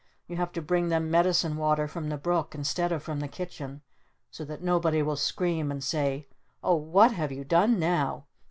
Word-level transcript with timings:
You 0.25 0.35
have 0.37 0.51
to 0.53 0.63
bring 0.63 0.89
them 0.89 1.11
medicine 1.11 1.57
water 1.57 1.87
from 1.87 2.09
the 2.09 2.17
brook 2.17 2.55
instead 2.55 2.91
of 2.91 3.03
from 3.03 3.19
the 3.19 3.27
kitchen 3.27 3.83
so 4.31 4.43
that 4.45 4.63
nobody 4.63 5.03
will 5.03 5.15
scream 5.15 5.69
and 5.69 5.83
say, 5.83 6.27
"Oh, 6.63 6.75
what 6.75 7.11
have 7.11 7.31
you 7.31 7.43
done 7.43 7.77
now? 7.77 8.25